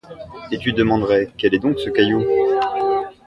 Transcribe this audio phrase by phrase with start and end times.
[0.51, 2.25] Et tu demanderais: quel est donc ce caillou?